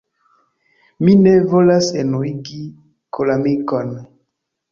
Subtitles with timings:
[1.07, 2.63] Mi ne volas enuigi
[3.17, 3.93] koramikon.